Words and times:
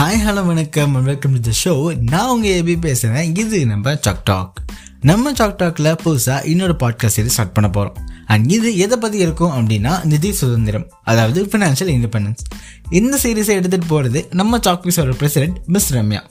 Hi 0.00 0.20
hello 0.26 0.46
வணக்கம் 0.46 0.92
welcome 0.92 1.32
to 1.32 1.40
the 1.40 1.50
show 1.64 1.72
நான் 2.00 2.28
உங்கள் 2.28 2.50
ஏபி 2.50 2.80
பேசுகிறேன் 2.80 3.36
இது 3.36 3.66
நம்ம 3.66 3.94
சாக் 3.94 4.22
டாக் 4.24 4.60
நம்ம 5.00 5.32
சாக் 5.32 5.56
டாக்ல 5.56 5.94
புதுசாக 6.04 6.44
இன்னொரு 6.44 6.72
பாட்காஸ்ட் 6.72 7.16
சீரிஸ் 7.16 7.26
ஸ்டார்ட் 7.26 7.52
பண்ண 7.52 7.70
போகிறோம் 7.70 7.96
அண்ட் 8.26 8.50
இது 8.50 8.76
எதை 8.76 8.98
பற்றி 8.98 9.18
இருக்கும் 9.18 9.50
அப்படின்னா 9.50 10.04
நிதி 10.04 10.32
சுதந்திரம் 10.32 10.86
அதாவது 11.02 11.44
ஃபினான்ஷியல் 11.44 11.92
இண்டிபெண்டன்ஸ் 11.96 12.42
இந்த 12.90 13.18
சீரீஸை 13.22 13.56
எடுத்துகிட்டு 13.56 13.88
போகிறது 13.88 14.28
நம்ம 14.30 14.58
சாக்பீஸோட 14.58 15.12
பிரசிடென்ட் 15.12 15.58
மிஸ் 15.66 15.94
ரம்யா. 15.94 16.22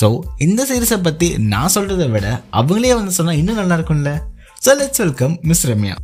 ஸோ 0.00 0.20
இந்த 0.38 0.66
சீரீஸை 0.70 1.02
பற்றி 1.02 1.38
நான் 1.38 1.72
சொல்கிறத 1.74 2.10
விட 2.10 2.42
அவங்களே 2.52 2.94
வந்து 2.94 3.10
சொன்னால் 3.10 3.36
இன்னும் 3.36 3.54
நல்லா 3.54 3.76
இருக்கும்ல? 3.76 4.18
So 4.66 4.74
let's 4.80 4.98
welcome 4.98 5.38
Miss 5.42 5.66
Ramya. 5.66 5.96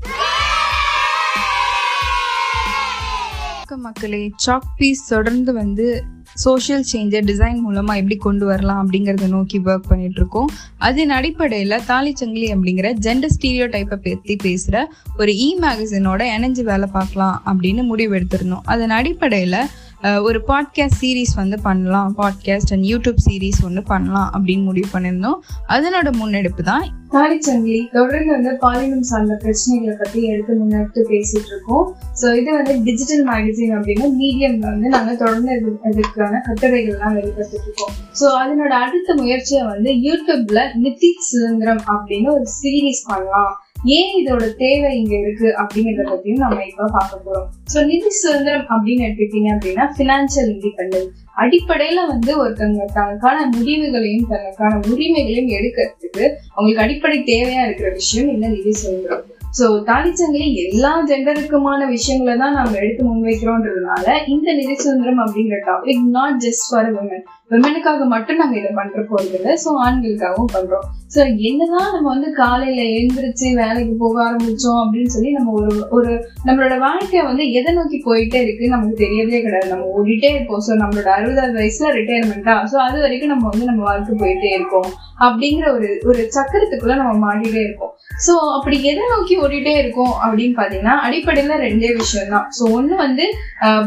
மக்களே. 3.76 4.32
சாக் 4.36 4.64
பீஸ் 4.76 5.08
தொடர்ந்து 5.08 5.52
வந்து 5.52 6.04
சோஷியல் 6.34 6.84
சேஞ்சை 6.92 7.20
டிசைன் 7.24 7.60
மூலமா 7.68 7.94
எப்படி 7.94 8.16
கொண்டு 8.16 8.46
வரலாம் 8.46 8.88
அப்படிங்கிறத 8.88 9.28
நோக்கி 9.28 9.58
ஒர்க் 9.58 9.88
பண்ணிட்டு 9.88 10.16
இருக்கோம் 10.16 10.50
அதன் 10.78 11.10
அடிப்படையில் 11.10 11.80
தாலிச்சங்கிலி 11.88 12.52
அப்படிங்கிற 12.52 12.92
ஜெண்டர் 13.00 13.28
ஸ்டீரியோ 13.40 13.68
டைப்பை 13.68 13.96
பற்றி 13.96 14.36
பேசுகிற 14.36 14.92
ஒரு 15.16 15.32
இ 15.32 15.56
மேகசினோட 15.60 16.22
இணைஞ்சு 16.38 16.62
வேலை 16.62 16.88
பார்க்கலாம் 16.92 17.42
அப்படின்னு 17.46 17.82
முடிவு 17.82 18.16
எடுத்திருந்தோம். 18.16 18.60
அதன் 18.64 18.90
அடிப்படையில் 18.90 19.66
ஒரு 20.02 20.42
பாட்காஸ்ட் 20.48 20.90
சீரீஸ் 21.00 21.34
வந்து 21.34 21.60
பண்ணலாம். 21.60 22.14
பாட்காஸ்ட் 22.18 22.70
அண்ட் 22.70 22.84
யூடியூப் 22.84 23.16
சீரீஸ் 23.30 23.64
ஒன்று 23.64 23.82
பண்ணலாம் 23.82 24.32
அப்படின்னு 24.34 24.62
முடிவு 24.62 24.88
பண்ணியிருந்தோம். 24.92 25.38
அதனோட 25.68 26.12
முன்னெடுப்பு 26.12 26.62
தான் 26.62 26.98
தாலிச்சங்கிலி 27.10 27.92
தொடர்ந்து 27.92 28.32
வந்து 28.32 28.56
பாலினம் 28.56 29.02
சார்ந்த 29.02 29.38
பிரச்சனைகளை 29.42 29.92
பத்தி 30.02 30.22
எடுத்து 30.22 30.54
முன்னெடுத்து 30.54 31.12
பேசிட்டு 31.12 31.46
இருக்கோம். 31.46 31.96
ஸோ 32.22 32.34
இது 32.34 32.52
வந்து 32.52 32.80
டிஜிட்டல் 32.84 33.26
மேகசின் 33.26 33.76
அப்படின்னு 33.76 34.12
மீடியம்ல 34.20 34.58
வந்து 34.58 34.88
நாங்கள் 34.88 35.16
தொடர்ந்து 35.16 35.54
இது- 35.54 35.92
இதுக்கான 35.92 36.40
கட்டுரைகள்லாம் 36.46 37.14
வெளிப்படுத்திட்டு 37.14 37.62
இருக்கோம். 37.62 37.94
ஸோ 38.20 38.22
அதனோட 38.22 38.68
அடுத்த 38.68 39.14
முயற்சியை 39.14 39.64
வந்து 39.64 39.90
யூடியூப்ல 39.90 40.74
நிதி 40.74 41.14
சுதந்திரம் 41.20 41.82
அப்படின்னு 41.88 42.32
ஒரு 42.32 42.44
சீரீஸ் 42.62 43.08
பண்ணலாம். 43.08 43.56
ஏன் 43.84 44.12
இதோட 44.20 44.56
தேவை 44.56 44.98
இங்க 44.98 45.18
இருக்கு 45.18 45.48
அப்படிங்கறத 45.56 46.10
பத்தியும் 46.10 46.38
நம்ம 46.38 46.64
இப்ப 46.64 46.88
பார்க்க 46.88 47.24
போறோம். 47.26 47.46
சோ 47.74 47.86
நிதி 47.86 48.10
சுதந்திரம் 48.10 48.66
அப்படின்னு 48.68 49.04
எடுத்துக்கிட்டீங்க 49.06 49.50
அப்படின்னா 49.54 49.84
பினான்சியல் 49.96 50.50
இண்டிபெண்டன்ஸ் 50.50 51.10
அடிப்படையில 51.36 52.06
வந்து 52.06 52.44
ஒருத்தவங்க 52.44 52.84
தனக்கான 52.92 53.50
முடிவுகளையும் 53.56 54.28
தனக்கான 54.28 54.80
உரிமைகளையும் 54.92 55.48
எடுக்கிறதுக்கு 55.48 56.24
அவங்களுக்கு 56.50 56.84
அடிப்படை 56.84 57.18
தேவையா 57.24 57.64
இருக்கிற 57.64 57.90
விஷயம் 57.90 58.28
இந்த 58.28 58.48
நிதி 58.48 58.72
சுதந்திரம்? 58.72 59.24
ஸோ 59.58 59.66
தாலிச்சங்கிலே 59.88 60.48
எல்லா 60.64 60.92
ஜெண்டருக்குமான 61.08 61.86
விஷயங்களை 61.94 62.34
தான் 62.42 62.56
நம்ம 62.58 62.78
எடுத்து 62.82 63.02
முன்வைக்கிறோன்றதுனால 63.08 64.06
இந்த 64.34 64.48
நிதி 64.58 64.74
சுதந்திரம் 64.84 65.22
அப்படிங்கிற 65.24 65.58
topic 65.68 66.06
not 66.16 66.40
just 66.46 66.66
for 66.68 66.90
women 66.96 67.24
விமனுக்காக 67.52 68.04
மட்டும் 68.12 68.40
நாங்கள் 68.40 68.58
இதை 68.60 68.70
பண்ற 68.76 69.00
போறது 69.10 69.34
இல்லை. 69.38 69.52
ஸோ 69.62 69.70
ஆண்களுக்காகவும் 69.84 70.52
பண்றோம். 70.52 70.84
ஸோ 71.14 71.20
என்னதான் 71.48 71.90
நம்ம 71.94 72.06
வந்து 72.12 72.28
காலையில 72.40 72.80
எழுந்திரிச்சு 72.96 73.46
வேலைக்கு 73.60 73.94
போக 74.02 74.16
ஆரம்பிச்சோம் 74.26 74.80
அப்படின்னு 74.82 75.12
சொல்லி 75.14 75.30
நம்ம 75.38 75.54
ஒரு 75.60 75.72
ஒரு 75.96 76.12
நம்மளோட 76.48 76.74
வாழ்க்கை 76.86 77.22
வந்து 77.30 77.44
எதை 77.60 77.72
நோக்கி 77.78 77.98
போயிட்டே 78.06 78.40
இருக்கு 78.44 78.72
நமக்கு 78.74 78.96
தெரியவே 79.04 79.40
கிடையாது. 79.46 79.72
நம்ம 79.74 79.88
ஓடிட்டே 79.96 80.30
இருப்போம். 80.34 80.64
ஸோ 80.68 80.74
நம்மளோட 80.82 81.10
அறுபதாவது 81.16 81.60
வயசுல 81.62 81.90
ரிட்டையர்மெண்டா 81.98 82.56
ஸோ 82.74 82.78
அது 82.86 82.98
வரைக்கும் 83.06 83.34
நம்ம 83.34 83.48
வந்து 83.52 83.70
நம்ம 83.72 83.84
வாழ்க்கை 83.90 84.14
போயிட்டே 84.22 84.52
இருக்கோம். 84.58 84.90
அப்படிங்கிற 85.26 85.66
ஒரு 85.78 85.88
ஒரு 86.10 86.20
சக்கரத்துக்குள்ள 86.36 86.94
நம்ம 87.02 87.14
மாட்டிட்டே 87.26 87.62
இருக்கோம் 87.66 87.94
ஸோ 88.26 88.32
அப்படி 88.56 88.76
எதை 88.90 89.04
நோக்கி 89.12 89.34
ஓடிட்டே 89.44 89.74
இருக்கோம் 89.82 90.14
அப்படின்னு 90.24 90.54
பாத்தீங்கன்னா 90.60 90.96
அடிப்படையில 91.06 91.58
ரெண்டே 91.66 91.90
விஷயம் 92.00 92.32
தான் 92.34 92.46
ஸோ 92.58 92.62
ஒண்ணு 92.78 92.94
வந்து 93.04 93.26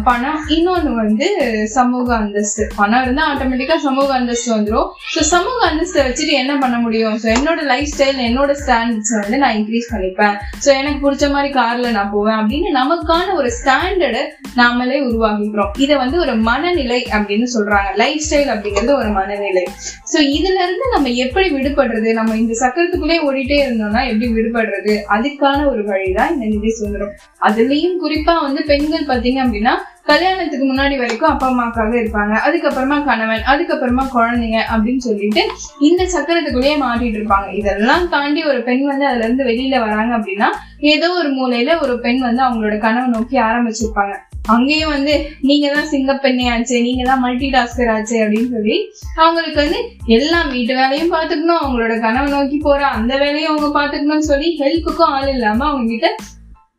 பணம் 0.08 0.40
இன்னொன்னு 0.56 0.92
வந்து 1.04 1.28
சமூக 1.76 2.08
அந்தஸ்து. 2.22 2.64
பணம் 2.80 3.04
இருந்தா 3.06 3.24
ஆட்டோமேட்டிக்கா 3.32 3.78
சமூக 3.88 4.10
அந்தஸ்து 4.20 4.50
வந்துடும் 4.56 4.90
ஸோ 5.14 5.22
சமூக 5.34 5.60
அந்தஸ்தை 5.70 6.02
வச்சுட்டு 6.08 6.34
என்ன 6.42 6.54
பண்ண 6.64 6.78
முடியும்? 6.86 7.18
ஸோ 7.24 7.28
என்னோட 7.38 7.60
லைஃப் 7.72 7.92
ஸ்டைல் 7.94 8.20
என்னோட 8.30 8.52
ஸ்டாண்டர்ட்ஸ் 8.64 9.14
வந்து 9.22 9.40
நான் 9.44 9.58
இன்க்ரீஸ் 9.60 9.92
பண்ணிப்பேன். 9.94 10.36
ஸோ 10.66 10.70
எனக்கு 10.82 11.02
பிடிச்ச 11.06 11.28
மாதிரி 11.36 11.52
கார்ல 11.60 11.92
நான் 11.98 12.14
போவேன் 12.16 12.40
அப்படின்னு 12.42 12.72
நமக்கான 12.80 13.28
ஒரு 13.42 13.52
ஸ்டாண்டர்டை 13.60 14.24
நாமளே 14.62 14.98
உருவாக்கிக்கிறோம். 15.08 15.72
இதை 15.84 15.96
வந்து 16.04 16.18
ஒரு 16.26 16.34
மனநிலை 16.50 17.00
அப்படின்னு 17.16 17.48
சொல்றாங்க. 17.56 17.90
லைஃப் 18.04 18.24
ஸ்டைல் 18.26 18.52
அப்படிங்கிறது 18.56 18.94
ஒரு 19.02 19.10
மனநிலை. 19.20 19.66
ஸோ 20.12 20.18
இதுல 20.38 20.58
இருந்து 20.66 20.86
நம்ம 20.96 21.12
எப்படி 21.26 21.48
விடுபடுறது? 21.58 22.10
நம்ம 22.20 22.36
இந்த 22.42 22.54
சக்கரத்துக்குள்ளே 22.64 23.18
ஓடிட்டே 23.28 23.60
இருந்தோம்னா 23.66 24.04
எப்படி 24.12 24.30
விடுபடுறது? 24.38 24.96
அதுக்கு 25.16 25.43
அதுக்கான 25.44 25.70
ஒரு 25.72 25.84
வழிதான் 25.86 26.34
இந்த 26.34 26.46
நிதி 26.46 26.70
சுதந்திரம். 26.70 27.16
அதுலயும் 27.48 27.98
குறிப்பா 28.04 28.36
வந்து 28.42 28.62
பெண்கள் 28.70 29.10
பாத்தீங்க 29.10 29.40
அப்படின்னா 29.46 29.74
கல்யாணத்துக்கு 30.12 30.66
முன்னாடி 30.70 30.96
வரைக்கும் 31.02 31.32
அப்பா 31.34 31.48
அம்மாக்காக 31.50 31.94
இருப்பாங்க. 32.02 32.34
அதுக்கப்புறமா 32.48 32.98
கணவன் 33.10 33.44
அதுக்கப்புறமா 33.54 34.04
குழந்தைங்க 34.16 34.60
அப்படின்னு 34.74 35.04
சொல்லிட்டு 35.08 35.44
இந்த 35.90 36.04
சக்கரத்துக்குள்ளேயே 36.16 36.76
மாட்டிட்டு 36.86 37.20
இருப்பாங்க. 37.20 37.50
இதெல்லாம் 37.62 38.10
தாண்டி 38.10 38.44
ஒரு 38.52 38.62
பெண் 38.70 38.86
வந்து 38.92 39.08
அதுல 39.12 39.26
இருந்து 39.26 39.50
வெளியில 39.52 39.80
வராங்க 39.86 40.14
அப்படின்னா 40.18 40.50
ஏதோ 40.94 41.10
ஒரு 41.22 41.32
மூலையில 41.40 41.82
ஒரு 41.82 41.96
பெண் 42.06 42.22
வந்து 42.28 42.44
அவங்களோட 42.48 42.78
கனவை 42.86 43.10
நோக்கி 43.10 43.38
ஆரம்பிச்சிருப்பாங்க. 43.50 44.16
அங்கேயும் 44.44 44.94
வந்து 44.94 45.14
நீங்க 45.42 45.68
தான் 45.74 45.90
சிங்கப்பெண்ணே 45.92 46.46
ஆச்சு 46.52 46.78
நீங்க 46.82 47.04
தான் 47.04 47.22
மல்டி 47.22 47.50
டாஸ்கர் 47.50 47.92
ஆச்சு 47.94 48.16
அப்படின்னு 48.24 48.50
சொல்லி 48.56 48.76
அவங்களுக்கு 49.18 49.60
வந்து 49.62 49.80
எல்லாம் 50.10 50.50
வீட்டு 50.50 50.74
வேலையும் 50.76 51.14
பாத்துக்கணும் 51.14 51.62
அவங்களோட 51.62 51.96
கனவை 52.00 52.30
நோக்கி 52.34 52.60
போற 52.60 52.82
அந்த 52.92 53.14
வேலையும் 53.18 53.52
அவங்க 53.52 53.70
பாத்துக்கணும்னு 53.80 54.30
சொல்லி 54.32 54.50
ஹெல்ப்புக்கும் 54.60 55.14
ஆள் 55.14 55.32
இல்லாம 55.34 55.68
அவங்க 55.68 55.90
கிட்ட 55.90 56.10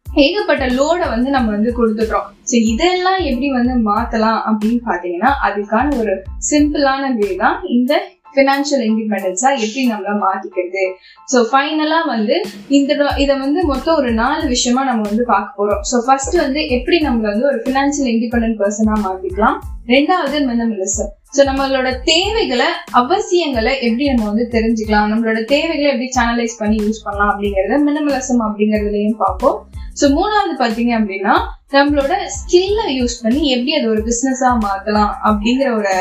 ஏகப்பட்ட 0.06 0.64
லோடை 0.74 1.06
வந்து 1.08 1.28
நம்ம 1.30 1.48
வந்து 1.50 1.70
கொடுத்துட்டோம் 1.72 2.26
ஸோ 2.42 2.56
இதெல்லாம் 2.64 3.20
எப்படி 3.24 3.48
வந்து 3.50 3.74
மாத்தலாம் 3.86 4.40
அப்படின்னு 4.42 4.80
பாத்தீங்கன்னா 4.84 5.30
அதுக்கான 5.46 5.96
ஒரு 5.96 6.14
சிம்பிளான 6.50 7.10
வே 7.16 7.30
தான் 7.36 7.56
இந்த 7.70 7.94
ஃபினான்ஷியல் 8.34 8.84
இண்டிபெண்டன்ஸா 8.90 9.50
எப்படி 9.64 9.82
நம்மள 9.92 10.14
மாத்திக்கிறது? 10.24 10.84
ஸோ 11.32 11.40
ஃபைனலா 11.50 12.00
வந்து 12.14 12.36
இந்த 12.78 12.92
இதை 13.24 13.34
வந்து 13.44 13.60
மொத்தம் 13.72 13.98
ஒரு 14.00 14.12
நாலு 14.22 14.44
விஷயமா 14.54 14.84
நம்ம 14.90 15.04
வந்து 15.10 15.26
பார்க்க 15.34 15.58
போறோம். 15.60 15.82
ஸோ 15.90 15.98
ஃபர்ஸ்ட் 16.06 16.36
வந்து 16.44 16.62
எப்படி 16.78 16.98
நம்மள 17.08 17.26
வந்து 17.34 17.50
ஒரு 17.52 17.60
ஃபினான்ஷியல் 17.66 18.10
இண்டிபெண்டன்ட் 18.14 18.58
பர்சனா 18.62 18.96
மாத்திக்கலாம்? 19.06 19.58
ரெண்டாவது 19.94 20.38
மினிமலிசம் 20.50 21.12
ஸோ 21.36 21.42
நம்மளோட 21.48 21.88
தேவைகளை 22.10 22.66
அவசியங்களை 23.00 23.72
எப்படி 23.86 24.04
நம்ம 24.10 24.26
வந்து 24.30 24.44
தெரிஞ்சுக்கலாம்? 24.52 25.08
நம்மளோட 25.12 25.40
தேவைகளை 25.52 25.88
எப்படி 25.92 26.08
சேனலைஸ் 26.18 26.54
பண்ணி 26.60 26.76
யூஸ் 26.84 27.04
பண்ணலாம் 27.06 27.30
அப்படிங்கறத 27.32 27.78
மினிமலிசம் 27.88 28.44
அப்படிங்கறதுலயும் 28.46 29.18
பார்ப்போம். 29.24 29.56
ஸோ 30.00 30.04
மூணாவது 30.16 30.54
பார்த்தீங்க 30.62 30.92
அப்படின்னா 31.00 31.34
நம்மளோட 31.74 32.14
ஸ்கில்ல 32.34 32.80
யூஸ் 32.96 33.14
பண்ணி 33.22 33.40
எப்படி 33.52 33.72
அது 33.76 33.86
ஒரு 33.92 34.02
பிஸ்னஸாக 34.08 34.56
மாத்தலாம் 34.64 35.12
அப்படிங்கிற 35.28 35.68
ஒரு 35.78 35.92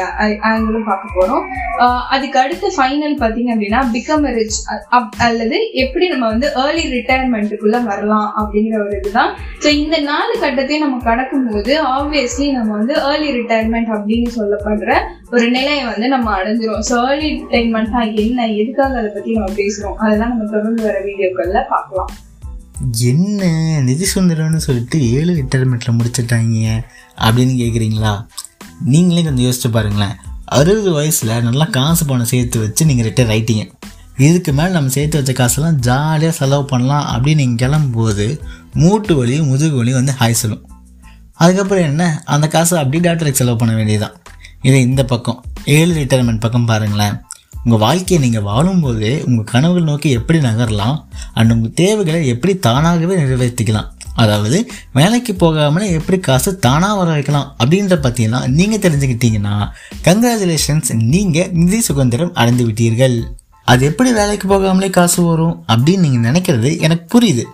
ஆங்கிளும் 0.50 0.88
பார்க்க 0.90 1.16
போறோம். 1.16 1.46
அதுக்கு 2.16 2.38
அடுத்து 2.42 2.68
ஃபைனல் 2.76 3.16
பாத்தீங்க 3.22 3.50
அப்படின்னா 3.54 3.80
பிகம் 3.94 4.28
ரிச் 4.38 4.60
அல்லது 5.28 5.60
எப்படி 5.84 6.08
நம்ம 6.14 6.26
வந்து 6.34 6.48
ஏர்லி 6.64 6.84
ரிட்டையர்மெண்ட்டுக்குள்ள 6.98 7.80
வரலாம் 7.92 8.28
அப்படிங்கிற 8.42 8.78
ஒரு 8.86 8.98
இதுதான். 9.00 9.32
ஸோ 9.64 9.70
இந்த 9.84 9.98
நாலு 10.10 10.34
கட்டத்தையும் 10.44 10.86
நம்ம 10.86 11.00
கடக்கும்போது 11.10 11.76
ஆப்வியஸ்லி 11.98 12.50
நம்ம 12.58 12.76
வந்து 12.82 12.96
ஏர்லி 13.12 13.32
ரிட்டையர்மெண்ட் 13.40 13.94
அப்படின்னு 13.98 14.30
சொல்லப்படுற 14.40 14.92
ஒரு 15.36 15.48
நிலையை 15.58 15.86
வந்து 15.94 16.10
நம்ம 16.16 16.36
அடைஞ்சிரும். 16.40 16.86
ஸோ 16.90 16.98
ஏர்லி 17.08 17.32
ரிட்டையர்மெண்ட்னா 17.40 18.04
என்ன 18.26 18.48
எதுக்காக 18.62 19.00
அதை 19.02 19.10
பத்தி 19.18 19.40
நம்ம 19.40 19.56
பேசுறோம் 19.64 19.98
அதெல்லாம் 20.04 20.34
நம்ம 20.36 20.52
தொடர்ந்து 20.56 20.88
வர 20.90 21.00
வீடியோக்கள்ல 21.10 21.62
பார்க்கலாம். 21.74 22.14
என்ன 22.92 23.80
நிதி 23.80 24.06
சுந்தரம்னு 24.16 24.56
சொல்லிட்டு 24.56 25.12
ஏழு 25.12 25.34
ரிட்டையர்மெண்ட்டில் 25.34 26.00
முடிச்சிட்டாங்க 26.00 26.84
அப்படின்னு 27.18 27.54
கேட்குறீங்களா 27.62 28.26
நீங்களே 28.84 29.24
கொஞ்சம் 29.24 29.46
யோசிச்சு 29.46 29.74
பாருங்களேன். 29.74 30.16
அறுபது 30.46 30.92
வயசில் 30.92 31.42
நல்லா 31.42 31.66
காசு 31.66 32.06
பணம் 32.06 32.26
சேர்த்து 32.26 32.60
வச்சு 32.60 32.86
நீங்கள் 32.86 33.12
ரிட்டையர் 33.12 33.30
ஆகிட்டீங்க 33.30 33.72
இதுக்கு 34.18 34.54
மேலே 34.54 34.70
நம்ம 34.70 34.90
சேர்த்து 34.90 35.18
வச்ச 35.18 35.34
காசெல்லாம் 35.34 35.76
ஜாலியாக 35.76 36.36
செலவு 36.36 36.66
பண்ணலாம் 36.66 37.06
அப்படின்னு 37.06 37.36
நீங்கள் 37.36 37.70
கிளம்பும்போது 37.70 38.40
மூட்டு 38.74 39.16
வலியும் 39.16 39.48
முதுகு 39.48 39.76
வலியும் 39.76 40.06
வந்து 40.06 40.26
ஹாய் 40.26 40.32
சொல்லும். 40.32 40.70
அதுக்கப்புறம் 41.34 41.84
என்ன? 41.84 42.22
அந்த 42.26 42.48
காசை 42.48 42.78
அப்படியே 42.78 43.04
டாக்டருக்கு 43.04 43.38
செலவு 43.38 43.58
பண்ண 43.58 43.76
வேண்டியதுதான். 43.76 44.16
இது 44.62 44.82
இந்த 44.82 45.06
பக்கம். 45.06 45.44
ஏழு 45.66 45.96
ரிட்டையர்மெண்ட் 45.96 46.40
பக்கம் 46.40 46.66
பாருங்களேன். 46.66 47.14
உங்கள் 47.64 47.82
வாழ்க்கையை 47.84 48.20
நீங்கள் 48.26 48.46
வாழும்போது 48.50 49.10
உங்கள் 49.28 49.50
கனவுகள் 49.52 49.90
நோக்கி 49.90 50.10
எப்படி 50.20 50.40
நகரலாம் 50.48 50.98
அண்ட் 51.38 51.54
உங்கள் 51.56 51.76
தேவைகளை 51.82 52.22
எப்படி 52.34 52.54
தானாகவே 52.68 53.16
நிறைவேற்றிக்கலாம். 53.22 53.90
அதாவது 54.24 54.58
வேலைக்கு 54.98 55.34
போகாமலே 55.34 55.86
எப்படி 56.00 56.18
காசு 56.20 56.50
தானாக 56.66 56.98
வர 56.98 57.10
வைக்கலாம் 57.12 57.48
அப்படின்ற 57.62 57.96
பார்த்தீங்கன்னா 58.04 58.42
நீங்கள் 58.58 58.82
தெரிஞ்சுக்கிட்டீங்கன்னா 58.84 59.56
கங்க்ராச்சுலேஷன்ஸ் 60.08 60.92
நீங்கள் 61.14 61.50
நிதி 61.62 61.80
சுதந்திரம் 61.82 62.34
அடைந்து 62.42 62.66
விட்டீர்கள். 62.68 63.18
அது 63.68 63.82
எப்படி 63.90 64.12
வேலைக்கு 64.20 64.48
போகாமலே 64.48 64.90
காசு 65.00 65.20
வரும் 65.24 65.56
அப்படின்னு 65.74 66.04
நீங்கள் 66.06 66.26
நினைக்கிறது 66.30 66.72
எனக்கு 66.80 67.06
புரியுது. 67.14 67.46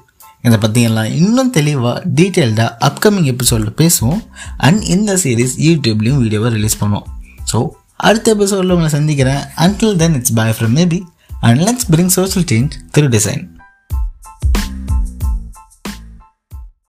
இதை 0.48 0.58
பார்த்தீங்கன்னா 0.64 1.04
இன்னும் 1.22 1.54
தெளிவாக 1.58 2.04
டீட்டெயில்டாக 2.18 2.76
அப்கமிங் 2.88 3.30
எபிசோடில் 3.34 3.78
பேசுவோம். 3.82 4.22
அண்ட் 4.68 4.82
இந்த 4.96 5.14
சீரிஸ் 5.24 5.56
யூடியூப்லேயும் 5.68 6.22
வீடியோவை 6.24 6.52
ரிலீஸ் 6.58 6.80
பண்ணுவோம். 6.82 7.08
ஸோ 7.52 7.60
அடுத்த 8.00 8.28
எபிசோடில் 8.32 8.70
உங்களை 8.70 8.92
சந்திக்கிறேன் 8.92 9.42
until 9.58 9.96
then 9.96 10.14
it's 10.14 10.34
bye 10.34 10.56
from 10.58 10.76
maybe 10.76 11.00
and 11.42 11.62
let's 11.62 11.88
bring 11.92 12.14
social 12.16 12.48
change 12.48 12.76
through 12.92 13.08
design 13.08 13.44